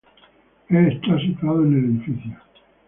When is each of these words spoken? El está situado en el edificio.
El 0.69 0.93
está 0.93 1.15
situado 1.19 1.61
en 1.63 1.73
el 1.73 1.85
edificio. 1.85 2.35